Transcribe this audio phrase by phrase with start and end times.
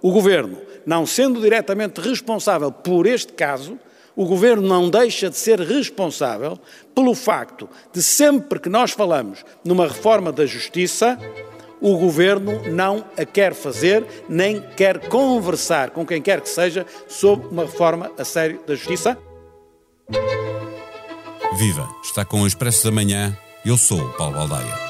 [0.00, 3.78] o Governo, não sendo diretamente responsável por este caso,
[4.16, 6.58] o Governo não deixa de ser responsável
[6.94, 11.16] pelo facto de sempre que nós falamos numa reforma da Justiça,
[11.80, 17.46] o Governo não a quer fazer, nem quer conversar com quem quer que seja sobre
[17.48, 19.16] uma reforma a sério da Justiça.
[21.56, 21.88] Viva!
[22.02, 23.36] Está com o Expresso da Manhã.
[23.64, 24.87] Eu sou o Paulo Baldaia.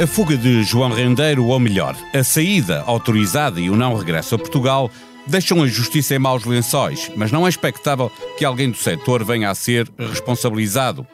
[0.00, 4.38] A fuga de João Rendeiro, ou melhor, a saída autorizada e o não regresso a
[4.38, 4.90] Portugal,
[5.26, 9.50] deixam a justiça em maus lençóis, mas não é expectável que alguém do setor venha
[9.50, 11.06] a ser responsabilizado.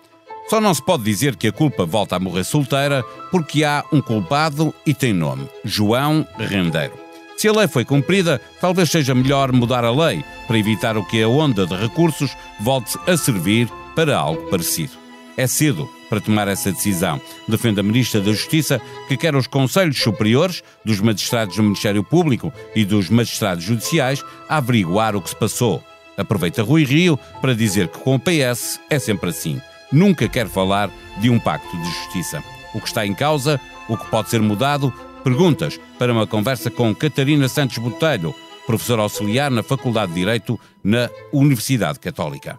[0.49, 4.01] Só não se pode dizer que a culpa volta a morrer solteira porque há um
[4.01, 6.95] culpado e tem nome: João Rendeiro.
[7.37, 11.21] Se a lei foi cumprida, talvez seja melhor mudar a lei para evitar o que
[11.21, 15.05] a onda de recursos volte a servir para algo parecido.
[15.37, 17.21] É cedo para tomar essa decisão.
[17.47, 22.52] Defende a Ministra da Justiça que quer os Conselhos Superiores dos magistrados do Ministério Público
[22.74, 25.83] e dos magistrados judiciais averiguar o que se passou.
[26.16, 29.60] Aproveita Rui Rio para dizer que com o PS é sempre assim.
[29.93, 32.43] Nunca quer falar de um pacto de justiça.
[32.75, 36.95] O que está em causa, o que pode ser mudado, perguntas para uma conversa com
[36.95, 38.35] Catarina Santos Botelho,
[38.66, 42.59] professora auxiliar na Faculdade de Direito na Universidade Católica.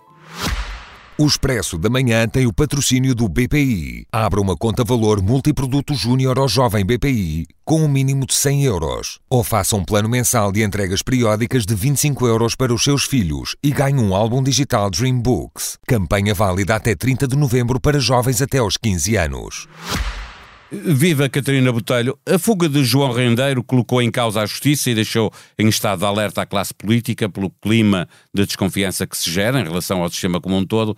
[1.20, 4.06] O Expresso da Manhã tem o patrocínio do BPI.
[4.12, 9.20] Abra uma conta valor multiproduto júnior ao jovem BPI com um mínimo de 100 euros.
[9.28, 13.56] Ou faça um plano mensal de entregas periódicas de 25 euros para os seus filhos
[13.64, 15.80] e ganhe um álbum digital Dream Books.
[15.88, 19.68] Campanha válida até 30 de novembro para jovens até aos 15 anos.
[20.72, 22.18] Viva Catarina Botelho.
[22.26, 26.06] A fuga de João Rendeiro colocou em causa a justiça e deixou em estado de
[26.06, 30.42] alerta a classe política pelo clima de desconfiança que se gera em relação ao sistema
[30.42, 30.95] como um todo.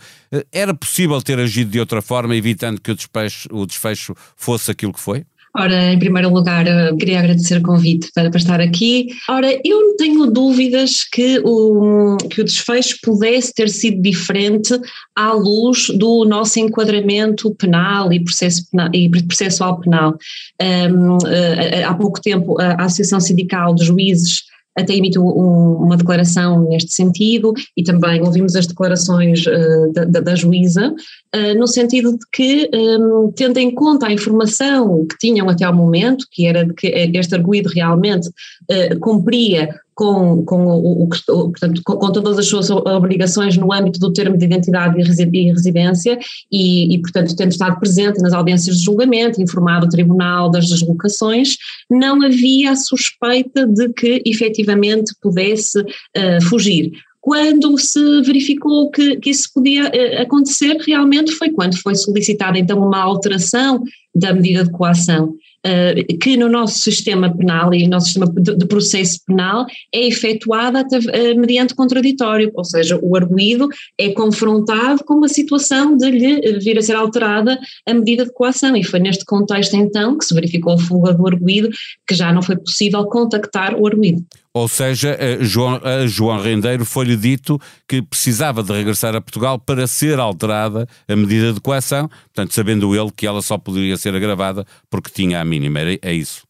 [0.51, 4.91] Era possível ter agido de outra forma, evitando que o desfecho, o desfecho fosse aquilo
[4.91, 5.23] que foi?
[5.57, 6.65] Ora, em primeiro lugar,
[6.97, 9.07] queria agradecer o convite para, para, estar aqui.
[9.27, 14.79] Ora, eu não tenho dúvidas que o, que o desfecho pudesse ter sido diferente
[15.15, 20.17] à luz do nosso enquadramento penal e, processo penal, e processual penal.
[20.61, 24.43] Um, eh, há pouco tempo, a Associação Sindical de Juízes
[24.79, 30.35] até emitiu um, uma declaração neste sentido e também ouvimos as declarações uh, da, da,
[30.35, 30.93] juíza,
[31.35, 35.65] uh, no sentido de que, um, ehm, tendo em conta a informação que tinham até
[35.65, 39.69] ao momento, que era de que este arguído realmente uh, cumpria
[39.99, 44.37] com, com, o, o, portanto, com, com, todas as suas obrigações no âmbito do termo
[44.37, 45.03] de identidade e
[45.43, 46.17] residência
[46.49, 51.57] e, e, portanto, tendo estado presente nas audiências de julgamento, informado o Tribunal das deslocações,
[51.91, 56.93] não havia suspeita de que efetivamente pudesse uh, fugir.
[57.19, 62.79] Quando se verificou que, que isso podia uh, acontecer, realmente foi quando foi solicitada então
[62.79, 63.83] uma alteração
[64.15, 65.35] da medida de coação.
[65.65, 70.81] Uh, que no nosso sistema penal e no nosso sistema de, processo penal é efetuada
[70.81, 73.67] uh, mediante contraditório, ou seja, o arguído
[73.97, 78.73] é confrontado com uma situação de lhe vir a ser alterada a medida de coação
[78.75, 81.69] e foi neste contexto então que se verificou a fuga do arguído
[82.07, 84.25] que já não foi possível contactar o arguído.
[84.53, 89.59] Ou seja, a João, a João Rendeiro foi-lhe dito que precisava de regressar a Portugal
[89.59, 94.15] para ser alterada a medida de coação, portanto, sabendo ele que ela só poderia ser
[94.15, 95.79] agravada porque tinha a mínima.
[96.01, 96.48] É isso.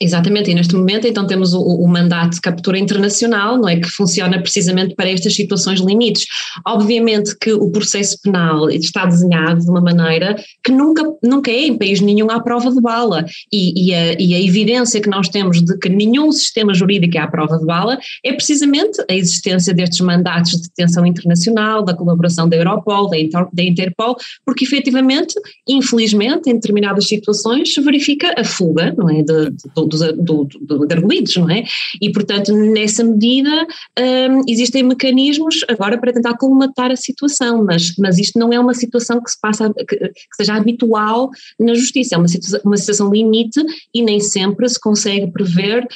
[0.00, 3.88] Exatamente, e neste momento então temos o, o, mandato de captura internacional, não é, que
[3.88, 6.26] funciona precisamente para estas situações limites.
[6.66, 10.34] Obviamente que o processo penal está desenhado de uma maneira
[10.64, 14.34] que nunca, nunca é em país nenhum à prova de bala, e, e, a, e
[14.34, 17.96] a evidência que nós temos de que nenhum sistema jurídico é à prova de bala
[18.24, 23.46] é precisamente a existência destes mandatos de detenção internacional, da colaboração da Europol, da, Inter,
[23.52, 25.34] da Interpol, porque efetivamente,
[25.68, 30.86] infelizmente, em determinadas situações se verifica a fuga, não é, de, de dos, do, do,
[30.90, 31.64] arguídos, não é?
[32.00, 33.66] E, portanto, nessa medida
[33.98, 38.74] um, existem mecanismos agora para tentar colmatar a situação, mas, mas isto não é uma
[38.74, 43.10] situação que se passa, que, que seja habitual na justiça, é uma situação, uma situação
[43.10, 43.60] limite
[43.94, 45.86] e nem sempre se consegue prever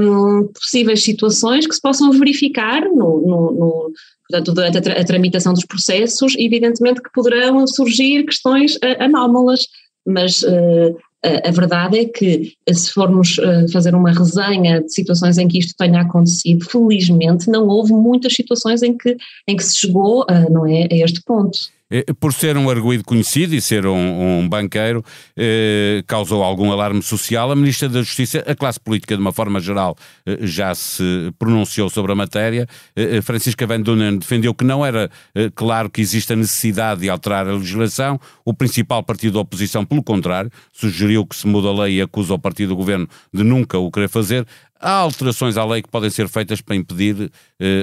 [0.00, 3.92] um, possíveis situações que se possam verificar no, no, no
[4.28, 9.66] portanto, durante a, tra a, tramitação dos processos, evidentemente que poderão surgir questões uh, anómalas,
[10.06, 10.96] mas uh,
[11.44, 15.74] a verdade é que, se formos eh, fazer uma resenha de situações em que isto
[15.76, 19.16] tenha acontecido, felizmente não houve muitas situações em que,
[19.48, 21.58] em que se chegou não é, a este ponto.
[21.94, 25.04] Eh, por ser um arguído conhecido e ser um, um banqueiro,
[25.36, 27.52] eh, causou algum alarme social.
[27.52, 29.96] A Ministra da Justiça, a classe política de uma forma geral,
[30.26, 32.66] eh, já se pronunciou sobre a matéria.
[32.96, 37.02] Eh, eh Francisca Van Dunen defendeu que não era eh, claro que existe a necessidade
[37.02, 38.18] de alterar a legislação.
[38.44, 42.34] O principal partido da oposição, pelo contrário, sugeriu que se muda a lei e acusa
[42.34, 44.44] o partido do governo de nunca o querer fazer.
[44.80, 47.30] Há alterações à lei que podem ser feitas para impedir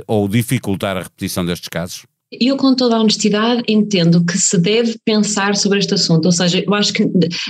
[0.05, 2.10] ou dificultar a repetição destes casos?
[2.39, 6.63] Eu, com toda a honestidade, entendo que se deve pensar sobre este assunto, ou seja,
[6.65, 7.03] eu acho que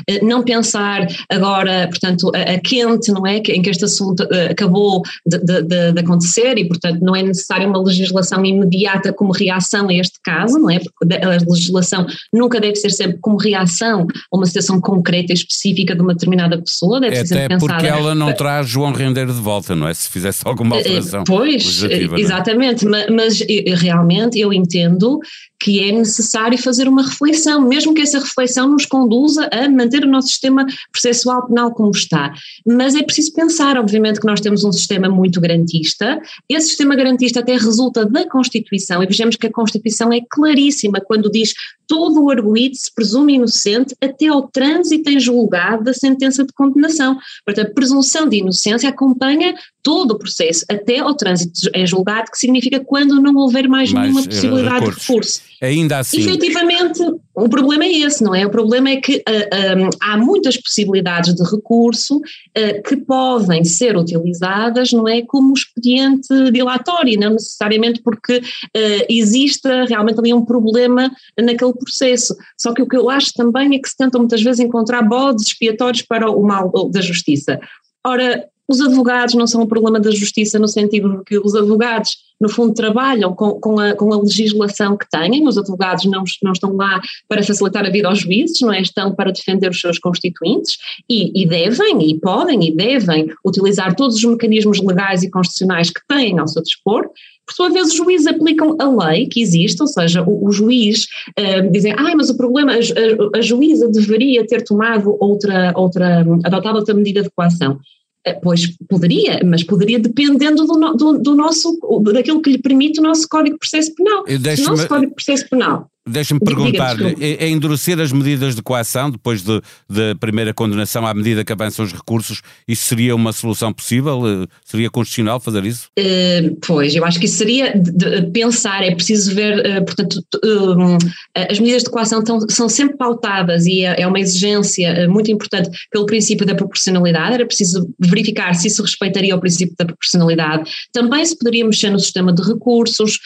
[0.10, 3.38] eh, não pensar agora, portanto, a, a quente, não é?
[3.38, 7.68] Em que este assunto uh, acabou de, de, de, acontecer e, portanto, não é necessária
[7.68, 10.80] uma legislação imediata como reação a este caso, não é?
[10.80, 15.94] Porque a legislação nunca deve ser sempre como reação a uma situação concreta e específica
[15.94, 17.74] de uma determinada pessoa, deve é ser sempre pensada.
[17.74, 19.94] porque ela não traz João Rendeiro de volta, não é?
[19.94, 21.24] Se fizesse alguma eh, alteração.
[21.24, 22.20] Pois, é?
[22.20, 23.40] exatamente, mas, mas
[23.80, 25.20] realmente eu entendo entendo
[25.62, 30.10] que é necessário fazer uma reflexão, mesmo que essa reflexão nos conduza a manter o
[30.10, 32.34] nosso sistema processual penal como está.
[32.66, 36.20] Mas é preciso pensar, obviamente, que nós temos um sistema muito garantista,
[36.50, 41.32] esse sistema garantista até resulta da Constituição, e vejamos que a Constituição é claríssima quando
[41.32, 41.54] diz
[41.88, 47.18] todo o arguído se presume inocente até ao trânsito em julgado da sentença de condenação.
[47.46, 49.54] Portanto, a presunção de inocência acompanha
[49.84, 54.08] todo o processo, até ao trânsito em julgado, que significa quando não houver mais, mais
[54.08, 55.02] nenhuma possibilidade recursos.
[55.02, 55.51] de recurso.
[55.62, 56.22] Ainda assim.
[56.22, 57.00] Efetivamente,
[57.36, 58.44] o problema é esse, não é?
[58.48, 62.98] O problema é que uh, ah, um, ah, há muitas possibilidades de recurso uh, que
[62.98, 65.22] podem ser utilizadas, não é?
[65.22, 72.36] Como expediente dilatório, não necessariamente porque uh, exista realmente ali um problema naquele processo.
[72.58, 75.46] Só que o que eu acho também é que se tentam muitas vezes encontrar bodes
[75.46, 77.60] expiatórios para o mal da justiça.
[78.04, 82.18] Ora, os advogados não são um problema da justiça no sentido de que os advogados,
[82.40, 86.52] no fundo, trabalham com, com, a, com a legislação que têm, os advogados não, não
[86.54, 88.82] estão lá para facilitar a vida aos juízes, não é?
[88.82, 90.78] Estão para defender os seus constituintes
[91.10, 96.02] e, e devem, e podem, e devem utilizar todos os mecanismos legais e constitucionais que
[96.08, 97.10] têm ao seu dispor,
[97.46, 101.06] por sua vez, os juízes aplicam a lei que existe, ou seja, o, o juiz
[101.38, 106.22] uh, dizem, ah, mas o problema, a, a, a, juíza deveria ter tomado outra, outra,
[106.46, 107.78] adotado outra medida de coação.
[108.26, 111.80] Eh, pois poderia, mas poderia dependendo do, do, do, nosso,
[112.14, 114.24] daquilo que lhe permite o nosso Código de Processo Penal.
[114.24, 119.12] O nosso Código de Processo Penal Deixa-me perguntar-lhe, é, é, endurecer as medidas de coação
[119.12, 123.32] depois da de, de primeira condenação à medida que avançam os recursos, isso seria uma
[123.32, 124.22] solução possível?
[124.28, 125.90] Eh, seria constitucional fazer isso?
[126.00, 130.98] Uh, pois, eu acho que isso seria de, pensar, é preciso ver, uh, portanto, uh,
[131.36, 135.70] as medidas de coação tão, são sempre pautadas e é, é uma exigência muito importante
[135.92, 140.70] pelo princípio da proporcionalidade, era preciso verificar se isso respeitaria o princípio da proporcionalidade.
[140.92, 143.20] Também se poderia mexer no sistema de recursos,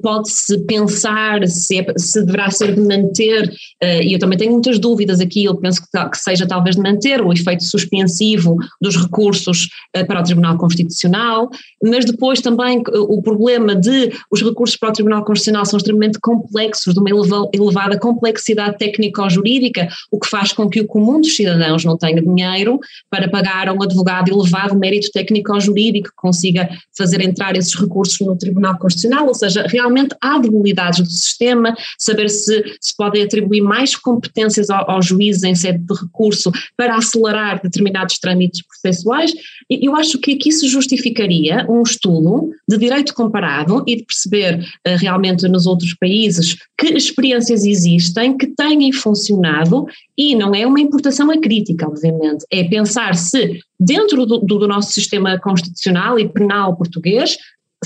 [0.00, 3.48] pode-se pensar se é se deverá ser de manter,
[3.82, 6.82] uh, e eu também tenho muitas dúvidas aqui, eu penso que, que seja talvez de
[6.82, 11.50] manter o efeito suspensivo dos recursos uh, para o Tribunal Constitucional,
[11.82, 16.18] mas depois também uh, o problema de os recursos para o Tribunal Constitucional são extremamente
[16.20, 17.10] complexos, de uma
[17.52, 22.78] elevada complexidade técnico-jurídica, o que faz com que o comum dos cidadãos não tenha dinheiro
[23.10, 28.36] para pagar a um advogado elevado mérito técnico-jurídico que consiga fazer entrar esses recursos no
[28.36, 33.96] Tribunal Constitucional, ou seja, realmente há debilidades do sistema, saber se se podem atribuir mais
[33.96, 39.32] competências ao, ao juiz em sede de recurso para acelerar determinados trâmites processuais.
[39.70, 44.96] Eu acho que aqui se justificaria um estudo de direito comparado e de perceber uh,
[44.98, 51.30] realmente nos outros países que experiências existem que têm funcionado e não é uma importação
[51.30, 57.36] a crítica, obviamente, é pensar se dentro do, do nosso sistema constitucional e penal português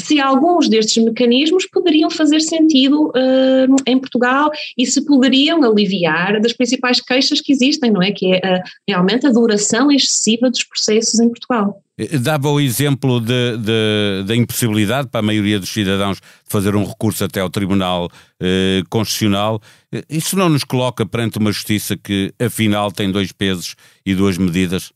[0.01, 6.53] se alguns destes mecanismos poderiam fazer sentido uh, em Portugal e se poderiam aliviar das
[6.53, 8.11] principais queixas que existem, não é?
[8.11, 11.83] Que é uh, realmente a duração excessiva dos processos em Portugal.
[12.01, 17.23] Eh, dava o exemplo da impossibilidade para a maioria dos cidadãos de fazer um recurso
[17.25, 19.61] até ao Tribunal eh, Constitucional.
[20.09, 23.75] Isso não nos coloca perante uma justiça que, afinal, tem dois pesos
[24.07, 24.93] e duas medidas?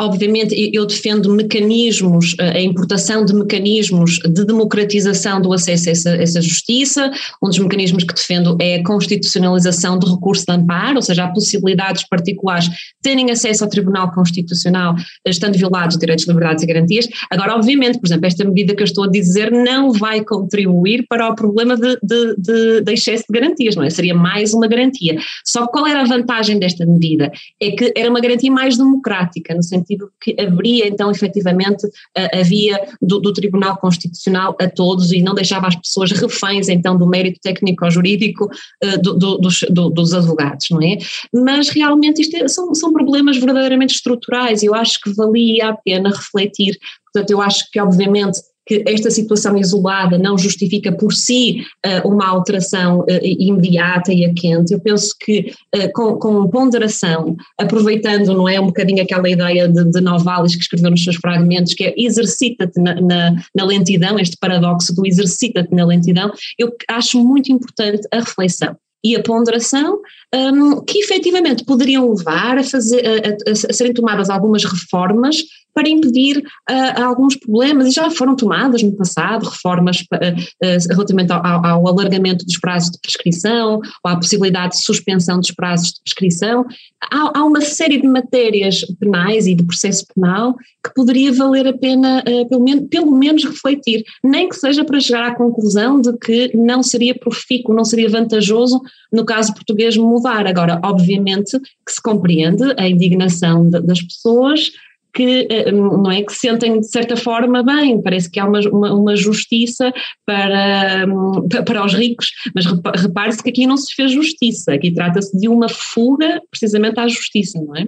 [0.00, 6.10] Obviamente, eu defendo mecanismos, eh, a importação de mecanismos de democratização do acesso a essa,
[6.10, 7.10] essa, justiça.
[7.42, 11.32] Um dos mecanismos que defendo é a constitucionalização do recurso de amparo, ou seja, a
[11.32, 12.70] possibilidade dos particulares
[13.02, 14.94] terem acesso ao Tribunal Constitucional,
[15.26, 17.08] eh, estando violados os direitos, liberdades e garantias.
[17.28, 21.28] Agora, obviamente, por exemplo, esta medida que eu estou a dizer não vai contribuir para
[21.28, 23.90] o problema de, de, de, de excesso de garantias, não é?
[23.90, 25.18] Seria mais uma garantia.
[25.44, 27.32] Só que qual era a vantagem desta medida?
[27.60, 32.38] É que era uma garantia mais democrática, no sentido sentido que haveria então efetivamente a,
[32.38, 36.98] a via do, do, Tribunal Constitucional a todos e não deixava as pessoas reféns então
[36.98, 38.44] do mérito técnico-jurídico
[38.84, 40.98] uh, do, do, dos, dos, advogados, não é?
[41.32, 45.76] Mas realmente isto é, são, são problemas verdadeiramente estruturais e eu acho que valia a
[45.76, 46.78] pena refletir,
[47.12, 52.28] portanto eu acho que obviamente que esta situação isolada não justifica por si uh, uma
[52.28, 54.74] alteração uh, imediata e a quente.
[54.74, 59.84] Eu penso que uh, com, com, ponderação, aproveitando, não é, um bocadinho aquela ideia de,
[59.84, 64.36] de Novalis que escreveu nos seus fragmentos, que é exercita-te na, na, na, lentidão, este
[64.38, 70.00] paradoxo do exercita-te na lentidão, eu acho muito importante a reflexão e a ponderação
[70.34, 75.36] um, que efetivamente poderiam levar a, fazer, a, a, a serem tomadas algumas reformas
[75.78, 81.30] para impedir uh, alguns problemas, e já foram tomadas no passado reformas uh, uh, relativamente
[81.30, 86.00] ao, ao, alargamento dos prazos de prescrição, ou à possibilidade de suspensão dos prazos de
[86.02, 86.66] prescrição.
[87.00, 91.72] Há, há uma série de matérias penais e de processo penal que poderia valer a
[91.72, 96.56] pena, pelo, menos, pelo menos, refletir, nem que seja para chegar à conclusão de que
[96.56, 98.80] não seria profícuo, não seria vantajoso,
[99.12, 100.44] no caso português, mudar.
[100.46, 101.56] Agora, obviamente
[101.86, 104.72] que se compreende a indignação de, das pessoas
[105.18, 108.60] que eh, não é que se sentem de certa forma bem, parece que há uma,
[108.70, 109.92] uma, uma justiça
[110.24, 112.64] para, hum, para os ricos, mas
[113.02, 117.60] repare-se que aqui não se fez justiça, aqui trata-se de uma fuga precisamente à justiça,
[117.60, 117.84] não é?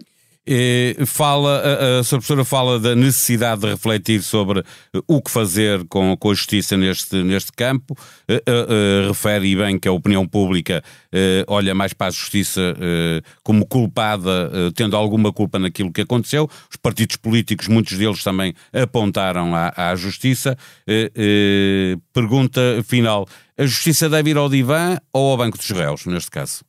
[1.07, 4.65] Fala, a, a professora fala da necessidade de refletir sobre
[5.07, 9.89] o que fazer com, com a justiça neste, neste campo, uh, uh, refere bem que
[9.89, 10.83] a opinião pública
[11.49, 12.75] olha mais para a justiça
[13.43, 16.49] como culpada, tendo alguma culpa naquilo que aconteceu.
[16.71, 20.57] Os partidos políticos, muitos deles também apontaram à, à justiça.
[22.13, 23.27] pergunta final:
[23.61, 26.63] a justiça deve ir ao divã ou ao banco dos réus, neste caso?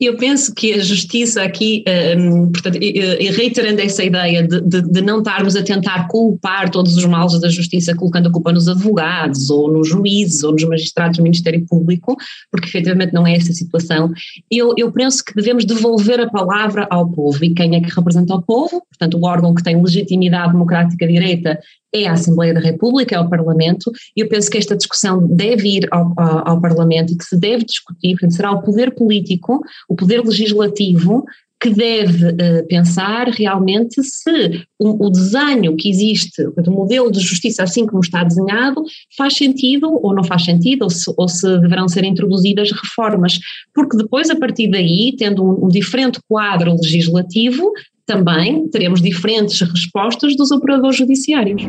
[0.00, 1.84] Eu penso que a justiça aqui,
[2.18, 7.04] um, portanto, reiterando essa ideia de, de, de, não estarmos a tentar culpar todos os
[7.04, 11.22] males da justiça, colocando a culpa nos advogados, ou nos juízes, ou nos magistrados do
[11.22, 12.16] Ministério Público,
[12.50, 14.10] porque efetivamente não é essa a situação,
[14.50, 17.44] eu, eu penso que devemos devolver a palavra ao povo.
[17.44, 18.82] E quem é que representa o povo?
[18.88, 21.58] Portanto, o órgão que tem legitimidade democrática direta
[21.92, 25.68] é a Assembleia da República, é o Parlamento, e eu penso que esta discussão deve
[25.68, 29.60] ir ao, ao, ao Parlamento e que se deve discutir, portanto, será o poder político,
[29.88, 31.24] o poder legislativo,
[31.62, 37.62] que deve uh, pensar realmente se o, o, desenho que existe, o modelo de justiça
[37.62, 38.82] assim como está desenhado,
[39.16, 43.38] faz sentido ou não faz sentido, ou se, ou se deverão ser introduzidas reformas,
[43.72, 47.72] porque depois, a partir daí, tendo um, um diferente quadro legislativo,
[48.06, 51.62] também teremos diferentes respostas dos operadores judiciários.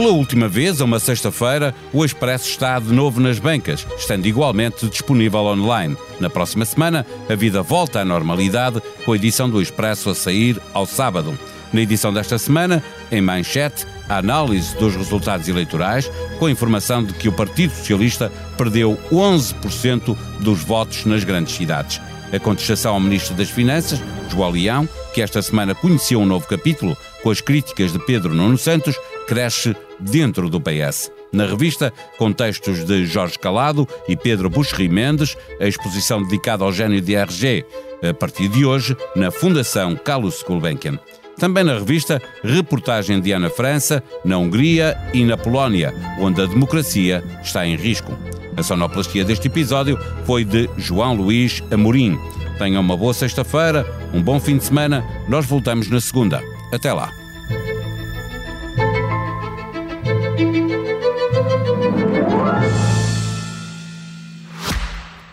[0.00, 4.88] Pela última vez, a uma sexta-feira, o Expresso está de novo nas bancas, estando igualmente
[4.88, 5.94] disponível online.
[6.18, 10.58] Na próxima semana, a vida volta à normalidade, com a edição do Expresso a sair
[10.72, 11.38] ao sábado.
[11.70, 12.82] Na edição desta semana,
[13.12, 18.30] em manchete, a análise dos resultados eleitorais, com a informação de que o Partido Socialista
[18.58, 22.00] perdeu 11% dos votos nas grandes cidades.
[22.32, 26.96] A contestação ao Ministro das Finanças, João Leão, que esta semana conheceu um novo capítulo
[27.22, 28.96] com as críticas de Pedro Nuno Santos,
[29.28, 31.10] cresce dentro do PS.
[31.32, 36.72] Na revista, com textos de Jorge Calado e Pedro Buxerri Mendes, a exposição dedicada ao
[36.72, 37.64] gênio de RG,
[38.08, 40.98] a partir de hoje, na Fundação Carlos Gulbenkian.
[41.40, 47.24] Também na revista, reportagem de Ana França, na Hungria e na Polónia, onde a democracia
[47.42, 48.12] está em risco.
[48.58, 52.18] A sonoplastia deste episódio foi de João Luís Amorim.
[52.58, 55.02] Tenham uma boa sexta-feira, um bom fim de semana.
[55.30, 56.42] Nós voltamos na segunda.
[56.74, 57.10] Até lá.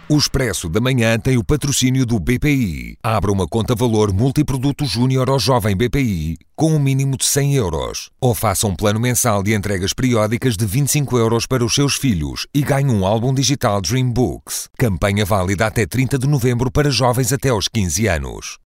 [0.10, 2.98] O Expresso da Manhã tem o patrocínio do BPI.
[3.04, 8.10] Abra uma conta valor multiproduto júnior ao jovem BPI com um mínimo de 100 euros.
[8.22, 12.48] Ou faça um plano mensal de entregas periódicas de 25 euros para os seus filhos
[12.54, 14.70] e ganhe um álbum digital Dream Books.
[14.78, 18.58] Campanha válida até 30 de novembro para jovens até aos 15 anos.